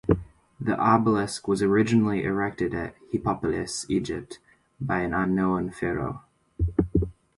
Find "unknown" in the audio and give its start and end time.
5.13-5.69